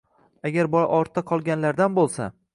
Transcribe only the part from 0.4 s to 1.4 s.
Agar bola “ortda